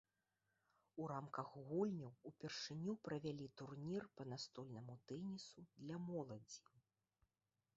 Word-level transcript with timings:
У 1.01 1.09
рамках 1.11 1.51
гульняў 1.67 2.13
ўпершыню 2.31 2.95
правялі 3.07 3.47
турнір 3.61 4.09
па 4.17 4.23
настольнаму 4.31 4.97
тэнісу 5.13 5.67
для 5.81 5.97
моладзі. 6.09 6.61